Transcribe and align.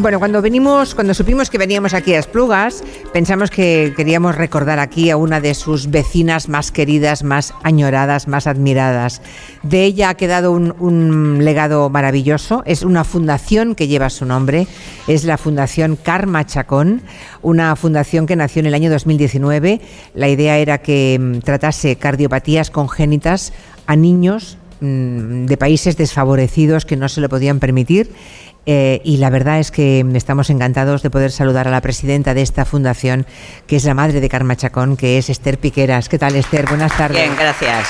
Bueno, 0.00 0.18
cuando 0.18 0.40
venimos, 0.40 0.94
cuando 0.94 1.12
supimos 1.12 1.50
que 1.50 1.58
veníamos 1.58 1.92
aquí 1.92 2.14
a 2.14 2.18
Esplugas, 2.18 2.82
pensamos 3.12 3.50
que 3.50 3.92
queríamos 3.94 4.34
recordar 4.34 4.78
aquí 4.78 5.10
a 5.10 5.18
una 5.18 5.42
de 5.42 5.52
sus 5.52 5.90
vecinas 5.90 6.48
más 6.48 6.72
queridas, 6.72 7.22
más 7.22 7.52
añoradas, 7.64 8.26
más 8.26 8.46
admiradas. 8.46 9.20
De 9.62 9.84
ella 9.84 10.08
ha 10.08 10.14
quedado 10.14 10.52
un, 10.52 10.74
un 10.78 11.44
legado 11.44 11.90
maravilloso. 11.90 12.62
Es 12.64 12.82
una 12.82 13.04
fundación 13.04 13.74
que 13.74 13.88
lleva 13.88 14.08
su 14.08 14.24
nombre. 14.24 14.66
Es 15.06 15.24
la 15.24 15.36
Fundación 15.36 15.96
Karma 15.96 16.46
Chacón, 16.46 17.02
una 17.42 17.76
fundación 17.76 18.26
que 18.26 18.36
nació 18.36 18.60
en 18.60 18.66
el 18.66 18.74
año 18.74 18.90
2019. 18.90 19.82
La 20.14 20.28
idea 20.30 20.56
era 20.56 20.78
que 20.78 21.18
mm, 21.20 21.40
tratase 21.40 21.96
cardiopatías 21.96 22.70
congénitas 22.70 23.52
a 23.86 23.96
niños 23.96 24.56
mm, 24.80 25.44
de 25.44 25.56
países 25.58 25.98
desfavorecidos 25.98 26.86
que 26.86 26.96
no 26.96 27.10
se 27.10 27.20
lo 27.20 27.28
podían 27.28 27.60
permitir 27.60 28.10
eh, 28.66 29.00
y 29.04 29.16
la 29.16 29.30
verdad 29.30 29.58
es 29.58 29.70
que 29.70 30.04
estamos 30.14 30.50
encantados 30.50 31.02
de 31.02 31.10
poder 31.10 31.30
saludar 31.30 31.68
a 31.68 31.70
la 31.70 31.80
presidenta 31.80 32.34
de 32.34 32.42
esta 32.42 32.64
fundación, 32.64 33.26
que 33.66 33.76
es 33.76 33.84
la 33.84 33.94
madre 33.94 34.20
de 34.20 34.28
Karma 34.28 34.56
Chacón, 34.56 34.96
que 34.96 35.18
es 35.18 35.30
Esther 35.30 35.58
Piqueras. 35.58 36.08
¿Qué 36.08 36.18
tal, 36.18 36.36
Esther? 36.36 36.66
Buenas 36.66 36.96
tardes. 36.96 37.22
Bien, 37.22 37.36
gracias. 37.38 37.88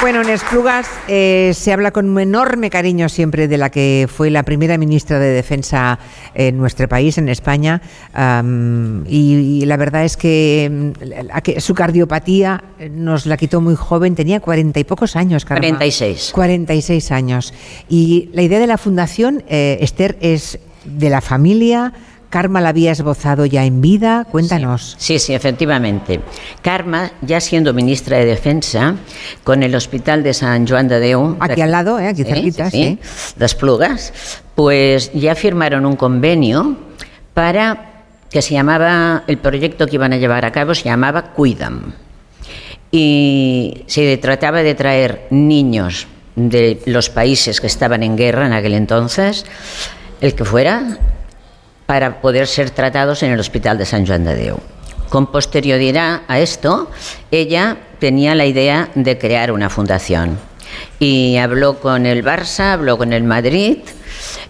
Bueno, 0.00 0.20
en 0.20 0.28
Esplugas 0.28 0.86
eh, 1.08 1.52
se 1.54 1.72
habla 1.72 1.90
con 1.90 2.10
un 2.10 2.20
enorme 2.20 2.70
cariño 2.70 3.08
siempre 3.08 3.48
de 3.48 3.58
la 3.58 3.70
que 3.70 4.08
fue 4.12 4.30
la 4.30 4.42
primera 4.42 4.78
ministra 4.78 5.18
de 5.18 5.28
Defensa 5.32 5.98
en 6.34 6.58
nuestro 6.58 6.88
país, 6.88 7.18
en 7.18 7.28
España, 7.28 7.80
um, 8.16 9.04
y, 9.06 9.62
y, 9.62 9.64
la 9.64 9.76
verdad 9.76 10.04
es 10.04 10.16
que, 10.16 10.92
la, 11.00 11.40
que, 11.40 11.60
su 11.60 11.74
cardiopatía 11.74 12.62
nos 12.90 13.26
la 13.26 13.36
quitó 13.36 13.60
muy 13.60 13.74
joven, 13.74 14.14
tenía 14.14 14.40
cuarenta 14.40 14.80
y 14.80 14.84
pocos 14.84 15.16
años, 15.16 15.44
Karma. 15.44 15.60
46. 15.60 16.30
46 16.34 17.12
años. 17.12 17.54
Y 17.88 18.28
la 18.32 18.42
idea 18.42 18.60
de 18.60 18.66
la 18.66 18.78
fundación, 18.78 19.44
eh, 19.48 19.78
Esther, 19.80 20.18
es 20.20 20.58
de 20.84 21.10
la 21.10 21.20
familia, 21.20 21.92
Karma 22.30 22.60
la 22.60 22.70
había 22.70 22.92
esbozado 22.92 23.46
ya 23.46 23.64
en 23.64 23.80
vida, 23.80 24.26
cuéntanos. 24.30 24.96
Sí, 24.98 25.18
sí, 25.18 25.26
sí, 25.26 25.34
efectivamente. 25.34 26.20
Karma, 26.60 27.12
ya 27.22 27.40
siendo 27.40 27.72
ministra 27.72 28.18
de 28.18 28.26
Defensa, 28.26 28.96
con 29.44 29.62
el 29.62 29.74
Hospital 29.74 30.22
de 30.22 30.34
San 30.34 30.66
Joan 30.66 30.88
de 30.88 31.00
Déu... 31.00 31.36
Aquí 31.40 31.60
al 31.60 31.70
lado, 31.70 31.98
eh, 31.98 32.08
aquí 32.08 32.24
cerquita, 32.24 32.70
sí. 32.70 32.98
sí. 33.00 33.34
Las 33.38 33.54
Plugas, 33.54 34.12
pues 34.54 35.12
ya 35.14 35.34
firmaron 35.34 35.86
un 35.86 35.96
convenio 35.96 36.76
para 37.32 37.96
que 38.30 38.42
se 38.42 38.54
llamaba, 38.54 39.24
el 39.26 39.38
proyecto 39.38 39.86
que 39.86 39.94
iban 39.96 40.12
a 40.12 40.16
llevar 40.16 40.44
a 40.44 40.52
cabo 40.52 40.74
se 40.74 40.84
llamaba 40.84 41.32
Cuidam. 41.32 41.92
Y 42.90 43.84
se 43.86 44.16
trataba 44.18 44.62
de 44.62 44.74
traer 44.74 45.26
niños 45.30 46.06
de 46.34 46.82
los 46.86 47.08
países 47.08 47.60
que 47.60 47.66
estaban 47.66 48.02
en 48.02 48.16
guerra 48.16 48.46
en 48.46 48.52
aquel 48.52 48.74
entonces, 48.74 49.46
el 50.20 50.34
que 50.34 50.44
fuera, 50.44 50.98
para 51.86 52.20
poder 52.20 52.46
ser 52.46 52.70
tratados 52.70 53.22
en 53.22 53.32
el 53.32 53.40
Hospital 53.40 53.78
de 53.78 53.86
San 53.86 54.06
Joan 54.06 54.24
de 54.24 54.34
Déu. 54.34 54.58
Con 55.08 55.28
posterioridad 55.28 56.22
a 56.26 56.40
esto, 56.40 56.90
ella 57.30 57.78
tenía 58.00 58.34
la 58.34 58.44
idea 58.44 58.90
de 58.94 59.16
crear 59.16 59.52
una 59.52 59.70
fundación 59.70 60.38
y 60.98 61.36
habló 61.36 61.78
con 61.78 62.06
el 62.06 62.24
Barça, 62.24 62.72
habló 62.72 62.98
con 62.98 63.12
el 63.12 63.22
Madrid, 63.22 63.78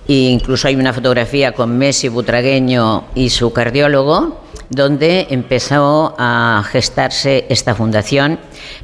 e 0.09 0.13
incluso 0.13 0.69
hay 0.69 0.77
una 0.77 0.93
fotografía 0.93 1.53
con 1.53 1.77
Messi 1.77 2.09
Butragueño 2.09 3.05
y 3.15 3.31
su 3.31 3.53
cardiólogo, 3.53 4.41
donde 4.71 5.27
empezó 5.31 6.15
a 6.19 6.65
gestarse 6.71 7.47
esta 7.49 7.75
fundación, 7.75 8.39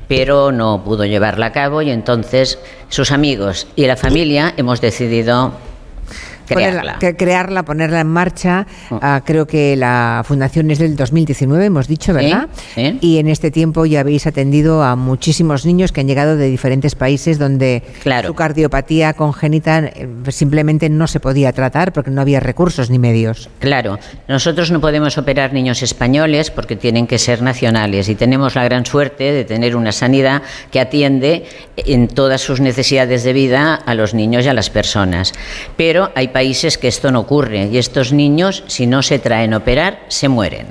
pero 0.09 0.53
no 0.53 0.83
pudo 0.85 1.05
llevarla 1.05 1.47
a 1.47 1.53
cabo 1.53 1.83
y 1.83 1.91
entonces 1.91 2.59
sus 2.89 3.11
amigos 3.11 3.67
y 3.75 3.87
la 3.87 3.97
familia 3.97 4.55
hemos 4.57 4.81
decidido 4.81 5.53
crearla. 6.47 6.95
Ponerla, 6.95 7.17
crearla, 7.17 7.63
ponerla 7.65 8.01
en 8.01 8.07
marcha. 8.09 8.67
Uh, 8.91 8.99
creo 9.25 9.47
que 9.47 9.77
la 9.77 10.23
fundación 10.25 10.71
es 10.71 10.79
del 10.79 10.97
2019, 10.97 11.67
hemos 11.67 11.89
dicho, 11.89 12.13
¿verdad? 12.13 12.49
¿Sí? 12.55 12.73
¿Sí? 12.75 12.99
Y 13.01 13.19
en 13.19 13.29
este 13.29 13.51
tiempo 13.51 13.87
ya 13.87 14.01
habéis 14.01 14.27
atendido 14.27 14.83
a 14.83 14.97
muchísimos 14.97 15.67
niños 15.67 15.93
que 15.93 16.01
han 16.01 16.09
llegado 16.09 16.37
de 16.37 16.49
diferentes 16.49 16.95
países 16.95 17.39
donde 17.39 17.83
claro. 18.03 18.29
su 18.29 18.35
cardiopatía 18.35 19.15
congénita 19.15 19.79
eh, 19.81 20.09
simplemente 20.29 20.89
no 20.89 21.07
se 21.07 21.21
podía 21.21 21.53
tratar 21.53 21.93
porque 21.93 22.11
no 22.11 22.21
había 22.21 22.41
recursos 22.41 22.91
ni 22.91 22.99
medios. 22.99 23.49
Claro, 23.59 23.99
nosotros 24.29 24.71
no 24.71 24.81
podemos 24.81 25.19
operar 25.19 25.53
niños 25.53 25.83
españoles 25.83 26.51
porque 26.51 26.77
tienen 26.77 27.07
que 27.07 27.19
ser 27.19 27.43
nacionales 27.43 28.09
y 28.09 28.15
tenemos 28.15 28.55
la 28.55 28.65
gran 28.65 28.87
suerte 28.87 29.33
de 29.33 29.45
tener 29.45 29.77
una 29.77 29.93
sanidad 29.93 30.43
que 30.71 30.81
atiende 30.81 31.45
en 31.77 32.09
todas 32.09 32.41
sus 32.41 32.61
necesidades 32.61 33.25
de 33.25 33.33
vida 33.33 33.75
a 33.75 33.95
los 33.95 34.15
niños 34.15 34.45
y 34.45 34.49
a 34.49 34.55
las 34.55 34.71
personas. 34.71 35.33
Pero 35.77 36.11
hay 36.15 36.29
países 36.33 36.79
que 36.79 36.89
esto 36.89 37.11
no 37.11 37.21
ocurre 37.21 37.69
y 37.71 37.79
estos 37.79 38.13
niños, 38.13 38.65
si 38.67 38.87
no 38.87 39.03
se 39.03 39.19
traen 39.19 39.55
a 39.55 39.59
operar, 39.59 40.01
se 40.09 40.29
mueren. 40.29 40.67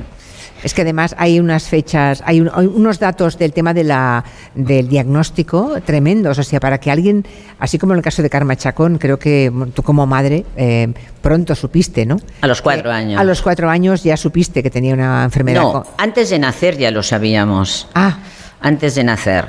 Es 0.63 0.73
que 0.73 0.83
además 0.83 1.15
hay 1.17 1.39
unas 1.39 1.63
fechas, 1.63 2.21
hay, 2.25 2.39
un, 2.39 2.51
hay, 2.53 2.67
unos 2.67 2.99
datos 2.99 3.37
del 3.37 3.51
tema 3.51 3.73
de 3.73 3.83
la, 3.83 4.23
del 4.53 4.87
diagnóstico 4.87 5.77
tremendos. 5.83 6.37
O 6.37 6.43
sea, 6.43 6.59
para 6.59 6.79
que 6.79 6.91
alguien, 6.91 7.25
así 7.57 7.79
como 7.79 7.93
en 7.93 7.97
el 7.97 8.03
caso 8.03 8.21
de 8.21 8.29
Karma 8.29 8.55
Chacón, 8.55 8.97
creo 8.97 9.17
que 9.17 9.51
tú 9.73 9.81
como 9.81 10.05
madre 10.05 10.45
eh, 10.55 10.93
pronto 11.21 11.55
supiste, 11.55 12.05
¿no? 12.05 12.17
A 12.41 12.47
los 12.47 12.61
cuatro 12.61 12.91
eh, 12.91 12.93
años. 12.93 13.19
A 13.19 13.23
los 13.23 13.41
cuatro 13.41 13.69
años 13.69 14.03
ya 14.03 14.17
supiste 14.17 14.61
que 14.61 14.69
tenía 14.69 14.93
una 14.93 15.23
enfermedad. 15.23 15.61
No, 15.61 15.85
antes 15.97 16.29
de 16.29 16.37
nacer 16.37 16.77
ya 16.77 16.91
lo 16.91 17.01
sabíamos. 17.01 17.87
Ah. 17.95 18.19
Antes 18.61 18.95
de 18.95 19.03
nacer 19.03 19.45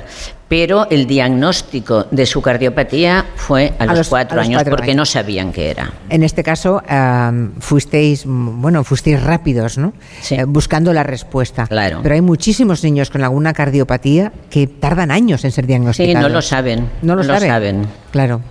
pero 0.53 0.87
el 0.91 1.07
diagnóstico 1.07 2.05
de 2.11 2.27
su 2.27 2.39
cardiopatía 2.39 3.25
fue 3.35 3.73
a, 3.79 3.85
a 3.85 3.85
los, 3.87 3.97
los, 3.97 4.09
cuatro, 4.09 4.35
a 4.35 4.37
los 4.37 4.45
años 4.45 4.57
cuatro 4.59 4.75
porque 4.75 4.91
años. 4.91 4.97
no 4.97 5.05
sabían 5.05 5.51
qué 5.51 5.71
era. 5.71 5.91
En 6.09 6.21
este 6.21 6.43
caso 6.43 6.83
um, 6.87 7.53
fuisteis, 7.59 8.23
bueno, 8.27 8.83
fuisteis 8.83 9.19
rápidos, 9.19 9.79
¿no? 9.79 9.93
Sí. 10.21 10.35
Eh, 10.35 10.43
buscando 10.43 10.93
la 10.93 11.01
respuesta. 11.01 11.65
Claro. 11.65 12.01
Pero 12.03 12.13
hay 12.13 12.21
muchísimos 12.21 12.83
niños 12.83 13.09
con 13.09 13.23
alguna 13.23 13.53
cardiopatía 13.53 14.31
que 14.51 14.67
tardan 14.67 15.09
años 15.09 15.43
en 15.43 15.51
ser 15.51 15.65
diagnosticados. 15.65 16.21
Sí, 16.21 16.21
no 16.21 16.29
lo 16.29 16.41
saben. 16.43 16.89
No 17.01 17.15
lo, 17.15 17.23
saben. 17.23 17.49
saben. 17.49 17.87
Claro. 18.11 18.41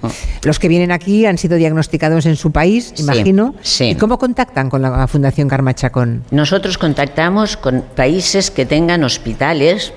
Los 0.42 0.58
que 0.58 0.66
vienen 0.66 0.90
aquí 0.90 1.24
han 1.24 1.38
sido 1.38 1.56
diagnosticados 1.56 2.26
en 2.26 2.34
su 2.34 2.50
país, 2.50 2.94
sí. 2.96 3.04
imagino. 3.04 3.54
Sí. 3.60 3.90
¿Y 3.90 3.94
cómo 3.94 4.18
contactan 4.18 4.70
con 4.70 4.82
la 4.82 5.06
Fundación 5.06 5.46
Karma 5.46 5.72
Chacón? 5.74 6.24
Nosotros 6.32 6.78
contactamos 6.78 7.56
con 7.56 7.84
países 7.94 8.50
que 8.50 8.66
tengan 8.66 9.04
hospitales 9.04 9.92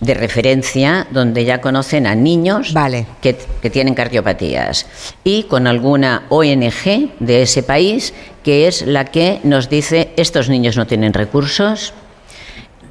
de 0.00 0.14
referencia 0.14 1.06
donde 1.10 1.44
ya 1.44 1.60
conocen 1.60 2.06
a 2.06 2.14
niños 2.14 2.72
vale. 2.72 3.06
que, 3.20 3.36
que, 3.60 3.70
tienen 3.70 3.94
cardiopatías 3.94 4.86
y 5.24 5.44
con 5.44 5.66
alguna 5.66 6.24
ONG 6.30 7.10
de 7.18 7.42
ese 7.42 7.62
país 7.62 8.14
que 8.42 8.66
es 8.66 8.86
la 8.86 9.04
que 9.04 9.40
nos 9.44 9.68
dice 9.68 10.10
estos 10.16 10.48
niños 10.48 10.76
no 10.76 10.86
tienen 10.86 11.12
recursos 11.12 11.92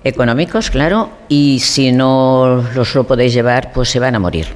económicos, 0.04 0.70
claro, 0.70 1.10
y 1.28 1.60
si 1.60 1.92
no 1.92 2.64
los 2.74 2.96
lo 2.96 3.06
podéis 3.06 3.34
llevar, 3.34 3.74
pues 3.74 3.90
se 3.90 4.00
van 4.00 4.16
a 4.16 4.20
morir. 4.20 4.48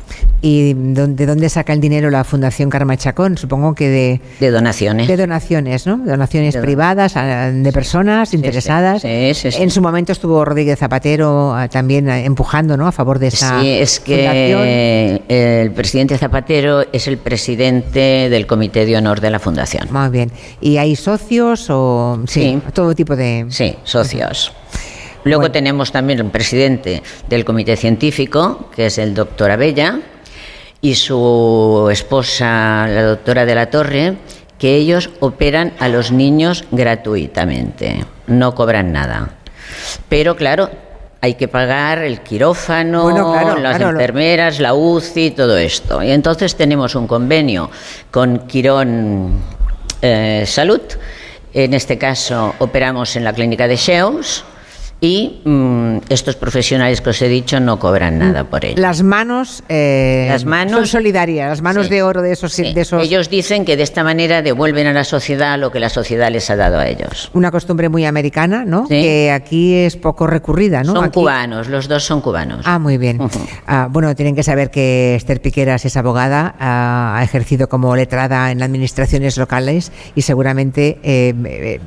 ¿Y 0.45 0.73
de 0.73 1.25
dónde 1.25 1.47
saca 1.47 1.71
el 1.71 1.79
dinero 1.79 2.09
la 2.09 2.25
Fundación 2.25 2.69
Karma 2.69 2.97
Chacón? 2.97 3.37
Supongo 3.37 3.75
que 3.75 3.87
de... 3.87 4.21
De 4.41 4.51
donaciones. 4.51 5.07
De 5.07 5.15
donaciones, 5.15 5.87
¿no? 5.87 5.95
Donaciones 5.99 6.53
de 6.53 6.59
privadas 6.61 7.13
de 7.13 7.71
personas 7.71 8.27
sí, 8.27 8.35
interesadas. 8.35 9.03
Sí, 9.03 9.33
sí, 9.35 9.47
en 9.53 9.71
su 9.71 9.81
momento 9.81 10.11
estuvo 10.11 10.43
Rodríguez 10.43 10.77
Zapatero 10.77 11.55
ah, 11.55 11.69
también 11.69 12.09
ah, 12.09 12.19
empujando, 12.19 12.75
¿no? 12.75 12.87
A 12.87 12.91
favor 12.91 13.19
de 13.19 13.27
esa 13.27 13.61
Sí, 13.61 13.69
es 13.69 14.01
que 14.01 14.17
fundación. 14.17 15.21
el 15.29 15.71
presidente 15.71 16.17
Zapatero 16.17 16.83
es 16.91 17.07
el 17.07 17.19
presidente 17.19 18.27
del 18.29 18.45
Comité 18.45 18.85
de 18.85 18.97
Honor 18.97 19.21
de 19.21 19.29
la 19.29 19.39
Fundación. 19.39 19.87
Muy 19.91 20.09
bien. 20.09 20.29
¿Y 20.59 20.75
hay 20.75 20.97
socios 20.97 21.69
o...? 21.69 22.19
Sí, 22.27 22.59
todo 22.73 22.93
tipo 22.93 23.15
de... 23.15 23.45
Sí, 23.47 23.77
socios. 23.85 24.51
Luego 25.23 25.43
bueno. 25.43 25.53
tenemos 25.53 25.93
también 25.93 26.21
un 26.21 26.31
presidente 26.31 27.01
del 27.29 27.45
comité 27.45 27.77
científico, 27.77 28.69
que 28.75 28.87
es 28.87 28.97
el 28.97 29.13
doctor 29.13 29.51
Abella, 29.51 30.01
y 30.83 30.95
su 30.95 31.87
esposa, 31.89 32.85
la 32.89 33.03
doctora 33.03 33.45
de 33.45 33.55
la 33.55 33.67
Torre, 33.67 34.17
que 34.59 34.75
ellos 34.75 35.11
operan 35.21 35.71
a 35.79 35.87
los 35.87 36.11
niños 36.11 36.65
gratuitamente, 36.71 38.05
no 38.27 38.53
cobran 38.53 38.91
nada. 38.91 39.29
Pero 40.09 40.35
claro, 40.35 40.69
hay 41.21 41.35
que 41.35 41.47
pagar 41.47 41.99
el 41.99 42.19
quirófano, 42.19 43.03
bueno, 43.03 43.31
claro, 43.31 43.59
las 43.59 43.77
claro, 43.77 43.91
enfermeras, 43.91 44.59
la 44.59 44.73
UCI, 44.73 45.31
todo 45.31 45.57
esto. 45.57 46.03
Y 46.03 46.11
entonces 46.11 46.53
tenemos 46.57 46.95
un 46.95 47.07
convenio 47.07 47.71
con 48.11 48.39
Quirón 48.39 49.39
eh, 50.01 50.43
Salud. 50.45 50.81
En 51.53 51.73
este 51.73 51.97
caso 51.97 52.55
operamos 52.59 53.15
en 53.15 53.23
la 53.23 53.31
clínica 53.31 53.69
de 53.69 53.77
Sheus 53.77 54.43
y 55.03 55.41
mm, 55.43 55.97
estos 56.07 56.37
profesionales 56.37 57.01
que 57.01 57.09
os 57.09 57.21
he 57.21 57.27
dicho 57.27 57.59
no 57.59 57.77
cobran 57.77 58.17
nada 58.19 58.45
por 58.45 58.63
ello. 58.63 58.81
Las 58.81 59.03
manos, 59.03 59.61
eh, 59.67 60.27
Las 60.29 60.45
manos- 60.45 60.71
son 60.77 60.87
solidarias, 60.87 61.49
las 61.49 61.61
manos 61.61 61.87
Sí. 61.87 61.91
de 61.91 62.03
oro 62.03 62.21
de 62.21 62.31
esos, 62.31 62.53
Sí. 62.53 62.73
de 62.73 62.79
esos 62.81 63.03
Ellos 63.03 63.29
dicen 63.29 63.65
que 63.65 63.75
de 63.75 63.83
esta 63.83 64.01
manera 64.05 64.41
devuelven 64.41 64.87
a 64.87 64.93
la 64.93 65.03
sociedad 65.03 65.59
lo 65.59 65.71
que 65.73 65.81
la 65.81 65.89
sociedad 65.89 66.31
les 66.31 66.49
ha 66.49 66.55
dado 66.55 66.79
a 66.79 66.87
ellos. 66.87 67.29
una 67.33 67.51
costumbre 67.51 67.89
muy 67.89 68.05
americana, 68.05 68.63
¿no? 68.65 68.83
Sí. 68.87 69.01
Que 69.01 69.31
aquí 69.31 69.73
es 69.75 69.97
poco 69.97 70.25
recurrida, 70.25 70.83
¿no? 70.83 70.93
son 70.93 71.03
Aquí- 71.03 71.15
cubanos, 71.19 71.67
los 71.67 71.89
dos 71.89 72.05
son 72.05 72.21
cubanos. 72.21 72.61
Ah, 72.63 72.79
muy 72.79 72.97
bien. 72.97 73.19
Ujú. 73.21 73.39
Ah, 73.67 73.89
bueno, 73.91 74.15
tienen 74.15 74.35
que 74.35 74.43
saber 74.43 74.71
que 74.71 75.15
Esther 75.15 75.41
Piqueras 75.41 75.83
es 75.83 75.97
abogada, 75.97 76.55
ah, 76.59 77.15
ha 77.17 77.23
ejercido 77.25 77.67
como 77.67 77.93
letrada 77.97 78.51
en 78.51 78.61
administraciones 78.63 79.37
locales 79.37 79.91
y 80.15 80.21
seguramente 80.21 80.99
eh, 81.03 81.33
eh, 81.45 81.79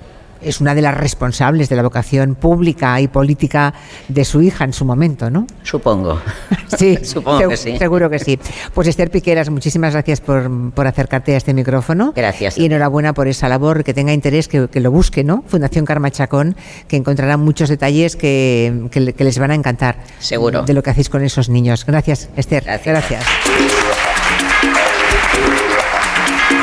es 0.42 0.60
una 0.60 0.74
de 0.74 0.82
las 0.82 0.96
responsables 0.96 1.68
de 1.68 1.76
la 1.76 1.82
vocación 1.82 2.34
pública 2.34 3.00
y 3.00 3.08
política 3.08 3.74
de 4.08 4.24
su 4.24 4.42
hija 4.42 4.64
en 4.64 4.72
su 4.72 4.84
momento, 4.84 5.30
¿no? 5.30 5.46
Supongo. 5.62 6.20
Sí, 6.78 6.98
Supongo 7.02 7.48
que 7.48 7.56
sí. 7.56 7.78
Seguro 7.78 8.10
que 8.10 8.18
sí. 8.18 8.38
Pues 8.74 8.88
Esther 8.88 9.10
Piqueras, 9.10 9.50
muchísimas 9.50 9.92
gracias 9.92 10.20
por, 10.20 10.72
por 10.72 10.86
acercarte 10.86 11.34
a 11.34 11.36
este 11.36 11.54
micrófono. 11.54 12.12
Gracias. 12.14 12.58
Y 12.58 12.66
enhorabuena 12.66 13.14
por 13.14 13.28
esa 13.28 13.48
labor, 13.48 13.82
que 13.82 13.94
tenga 13.94 14.12
interés, 14.12 14.48
que, 14.48 14.68
que 14.68 14.80
lo 14.80 14.90
busque, 14.90 15.24
¿no? 15.24 15.42
Fundación 15.46 15.84
Karma 15.84 16.10
Chacón, 16.10 16.56
que 16.88 16.96
encontrará 16.96 17.36
muchos 17.36 17.68
detalles 17.68 18.16
que, 18.16 18.88
que 18.90 19.06
que 19.16 19.24
les 19.24 19.38
van 19.38 19.50
a 19.50 19.54
encantar. 19.54 19.96
Seguro. 20.18 20.62
De 20.62 20.74
lo 20.74 20.82
que 20.82 20.90
hacéis 20.90 21.08
con 21.08 21.24
esos 21.24 21.48
niños. 21.48 21.84
Gracias, 21.84 22.28
Esther. 22.36 22.64
Gracias. 22.64 22.86
gracias. 22.86 23.85